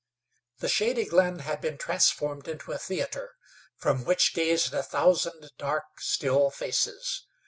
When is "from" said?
3.75-4.03